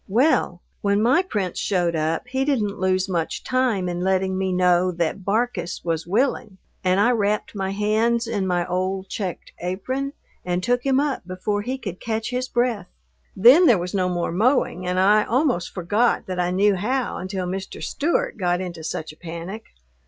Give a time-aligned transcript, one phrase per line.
[0.07, 4.91] Well, when my Prince showed up he didn't lose much time in letting me know
[4.93, 10.63] that "Barkis was willing," and I wrapped my hands in my old checked apron and
[10.63, 12.87] took him up before he could catch his breath.
[13.35, 17.45] Then there was no more mowing, and I almost forgot that I knew how until
[17.45, 17.83] Mr.
[17.83, 19.65] Stewart got into such a panic.